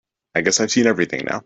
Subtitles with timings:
[0.35, 1.39] I guess I've seen everything now.